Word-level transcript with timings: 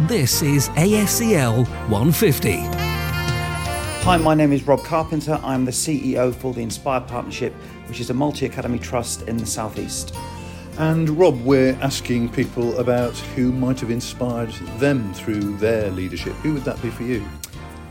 This 0.00 0.42
is 0.42 0.68
ASCL 0.70 1.66
150. 1.88 2.52
Hi, 4.04 4.18
my 4.18 4.34
name 4.34 4.52
is 4.52 4.66
Rob 4.66 4.84
Carpenter. 4.84 5.40
I'm 5.42 5.64
the 5.64 5.70
CEO 5.70 6.34
for 6.34 6.52
the 6.52 6.60
Inspire 6.60 7.00
Partnership, 7.00 7.54
which 7.88 7.98
is 7.98 8.10
a 8.10 8.14
multi 8.14 8.44
academy 8.44 8.78
trust 8.78 9.22
in 9.22 9.38
the 9.38 9.46
Southeast. 9.46 10.14
And 10.76 11.08
Rob, 11.08 11.40
we're 11.40 11.72
asking 11.80 12.28
people 12.28 12.78
about 12.78 13.16
who 13.16 13.52
might 13.52 13.80
have 13.80 13.90
inspired 13.90 14.50
them 14.78 15.14
through 15.14 15.56
their 15.56 15.90
leadership. 15.90 16.34
Who 16.34 16.52
would 16.52 16.64
that 16.64 16.80
be 16.82 16.90
for 16.90 17.04
you? 17.04 17.26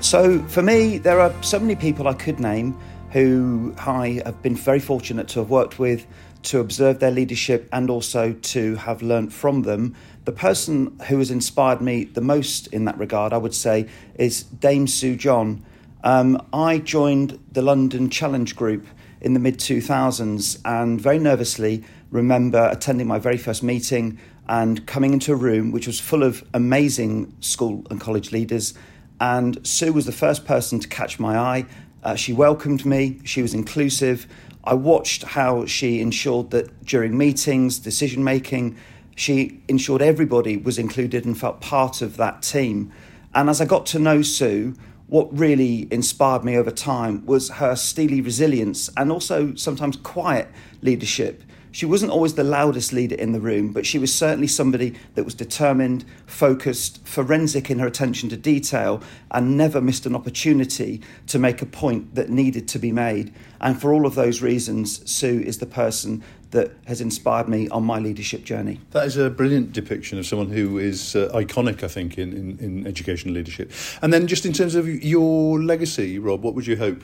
So, 0.00 0.42
for 0.48 0.60
me, 0.60 0.98
there 0.98 1.20
are 1.20 1.32
so 1.40 1.60
many 1.60 1.76
people 1.76 2.08
I 2.08 2.14
could 2.14 2.40
name 2.40 2.76
who 3.12 3.74
I 3.78 4.22
have 4.24 4.42
been 4.42 4.56
very 4.56 4.80
fortunate 4.80 5.28
to 5.28 5.40
have 5.40 5.50
worked 5.50 5.78
with, 5.78 6.06
to 6.44 6.60
observe 6.60 6.98
their 6.98 7.10
leadership, 7.10 7.68
and 7.72 7.90
also 7.90 8.32
to 8.32 8.76
have 8.76 9.02
learnt 9.02 9.32
from 9.32 9.62
them. 9.62 9.94
The 10.24 10.32
person 10.32 10.98
who 11.08 11.18
has 11.18 11.30
inspired 11.30 11.80
me 11.80 12.04
the 12.04 12.20
most 12.20 12.68
in 12.68 12.84
that 12.86 12.98
regard, 12.98 13.32
I 13.32 13.36
would 13.36 13.54
say, 13.54 13.88
is 14.14 14.44
Dame 14.44 14.86
Sue 14.86 15.16
John. 15.16 15.64
Um, 16.02 16.44
I 16.52 16.78
joined 16.78 17.38
the 17.52 17.62
London 17.62 18.10
Challenge 18.10 18.56
Group 18.56 18.86
in 19.20 19.34
the 19.34 19.40
mid 19.40 19.58
2000s 19.58 20.58
and 20.64 21.00
very 21.00 21.18
nervously 21.18 21.84
remember 22.10 22.68
attending 22.72 23.06
my 23.06 23.18
very 23.18 23.38
first 23.38 23.62
meeting 23.62 24.18
and 24.48 24.84
coming 24.86 25.12
into 25.12 25.32
a 25.32 25.36
room 25.36 25.70
which 25.70 25.86
was 25.86 26.00
full 26.00 26.22
of 26.22 26.44
amazing 26.52 27.32
school 27.40 27.86
and 27.90 28.00
college 28.00 28.32
leaders. 28.32 28.74
And 29.20 29.64
Sue 29.66 29.92
was 29.92 30.06
the 30.06 30.12
first 30.12 30.44
person 30.44 30.80
to 30.80 30.88
catch 30.88 31.20
my 31.20 31.38
eye. 31.38 31.66
Uh, 32.02 32.14
she 32.16 32.32
welcomed 32.32 32.84
me, 32.84 33.20
she 33.24 33.42
was 33.42 33.54
inclusive. 33.54 34.26
I 34.64 34.74
watched 34.74 35.22
how 35.22 35.66
she 35.66 36.00
ensured 36.00 36.50
that 36.50 36.84
during 36.84 37.16
meetings, 37.16 37.78
decision 37.78 38.22
making, 38.24 38.76
she 39.14 39.60
ensured 39.68 40.02
everybody 40.02 40.56
was 40.56 40.78
included 40.78 41.24
and 41.24 41.38
felt 41.38 41.60
part 41.60 42.02
of 42.02 42.16
that 42.16 42.42
team. 42.42 42.92
And 43.34 43.48
as 43.48 43.60
I 43.60 43.64
got 43.64 43.86
to 43.86 43.98
know 43.98 44.22
Sue, 44.22 44.74
what 45.06 45.36
really 45.36 45.88
inspired 45.90 46.42
me 46.44 46.56
over 46.56 46.70
time 46.70 47.24
was 47.26 47.50
her 47.50 47.76
steely 47.76 48.20
resilience 48.20 48.88
and 48.96 49.12
also 49.12 49.54
sometimes 49.54 49.96
quiet 49.96 50.48
leadership. 50.80 51.42
She 51.72 51.86
wasn't 51.86 52.12
always 52.12 52.34
the 52.34 52.44
loudest 52.44 52.92
leader 52.92 53.16
in 53.16 53.32
the 53.32 53.40
room, 53.40 53.72
but 53.72 53.86
she 53.86 53.98
was 53.98 54.14
certainly 54.14 54.46
somebody 54.46 54.94
that 55.14 55.24
was 55.24 55.34
determined, 55.34 56.04
focused, 56.26 57.06
forensic 57.06 57.70
in 57.70 57.78
her 57.78 57.86
attention 57.86 58.28
to 58.28 58.36
detail, 58.36 59.02
and 59.30 59.56
never 59.56 59.80
missed 59.80 60.04
an 60.04 60.14
opportunity 60.14 61.00
to 61.28 61.38
make 61.38 61.62
a 61.62 61.66
point 61.66 62.14
that 62.14 62.28
needed 62.28 62.68
to 62.68 62.78
be 62.78 62.92
made. 62.92 63.32
And 63.60 63.80
for 63.80 63.94
all 63.94 64.04
of 64.04 64.14
those 64.14 64.42
reasons, 64.42 65.10
Sue 65.10 65.40
is 65.40 65.58
the 65.58 65.66
person 65.66 66.22
that 66.50 66.72
has 66.86 67.00
inspired 67.00 67.48
me 67.48 67.68
on 67.70 67.82
my 67.84 67.98
leadership 67.98 68.44
journey. 68.44 68.78
That 68.90 69.06
is 69.06 69.16
a 69.16 69.30
brilliant 69.30 69.72
depiction 69.72 70.18
of 70.18 70.26
someone 70.26 70.50
who 70.50 70.76
is 70.76 71.16
uh, 71.16 71.30
iconic, 71.34 71.82
I 71.82 71.88
think, 71.88 72.18
in, 72.18 72.34
in, 72.34 72.58
in 72.58 72.86
educational 72.86 73.34
leadership. 73.34 73.72
And 74.02 74.12
then, 74.12 74.26
just 74.26 74.44
in 74.44 74.52
terms 74.52 74.74
of 74.74 74.86
your 74.86 75.62
legacy, 75.62 76.18
Rob, 76.18 76.42
what 76.42 76.54
would 76.54 76.66
you 76.66 76.76
hope? 76.76 77.02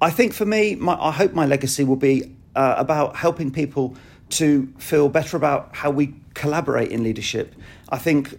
I 0.00 0.10
think 0.10 0.34
for 0.34 0.44
me, 0.44 0.74
my, 0.74 0.98
I 1.00 1.12
hope 1.12 1.34
my 1.34 1.46
legacy 1.46 1.84
will 1.84 1.94
be 1.94 2.34
uh, 2.54 2.74
about 2.76 3.16
helping 3.16 3.50
people 3.50 3.96
to 4.30 4.72
feel 4.78 5.08
better 5.08 5.36
about 5.36 5.74
how 5.76 5.90
we 5.90 6.14
collaborate 6.34 6.90
in 6.90 7.02
leadership. 7.02 7.54
I 7.88 7.98
think 7.98 8.38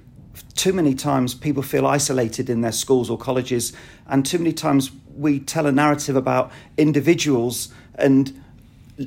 too 0.55 0.73
many 0.73 0.93
times 0.93 1.33
people 1.33 1.63
feel 1.63 1.85
isolated 1.85 2.49
in 2.49 2.61
their 2.61 2.71
schools 2.71 3.09
or 3.09 3.17
colleges, 3.17 3.73
and 4.07 4.25
too 4.25 4.37
many 4.37 4.53
times 4.53 4.91
we 5.15 5.39
tell 5.39 5.65
a 5.65 5.71
narrative 5.71 6.15
about 6.15 6.51
individuals 6.77 7.73
and 7.95 8.41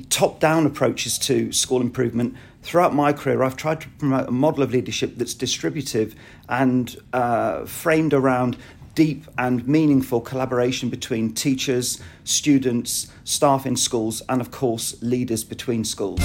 top 0.09 0.39
down 0.39 0.65
approaches 0.65 1.17
to 1.17 1.51
school 1.51 1.81
improvement. 1.81 2.35
Throughout 2.61 2.93
my 2.93 3.13
career, 3.13 3.43
I've 3.43 3.55
tried 3.55 3.81
to 3.81 3.89
promote 3.89 4.27
a 4.27 4.31
model 4.31 4.63
of 4.63 4.71
leadership 4.71 5.13
that's 5.15 5.33
distributive 5.33 6.13
and 6.47 6.95
uh, 7.13 7.65
framed 7.65 8.13
around 8.13 8.57
deep 8.99 9.23
and 9.37 9.65
meaningful 9.65 10.19
collaboration 10.19 10.89
between 10.89 11.33
teachers, 11.33 12.01
students, 12.25 13.09
staff 13.23 13.65
in 13.65 13.73
schools, 13.73 14.21
and 14.27 14.41
of 14.41 14.51
course, 14.51 15.01
leaders 15.01 15.41
between 15.41 15.85
schools. 15.85 16.19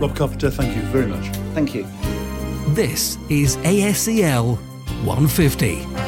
Rob 0.00 0.16
Carpenter, 0.16 0.48
thank 0.50 0.74
you 0.74 0.80
very 0.84 1.06
much. 1.06 1.26
Thank 1.52 1.74
you. 1.74 1.86
This 2.68 3.18
is 3.28 3.58
ASCL 3.58 4.56
150. 5.04 5.99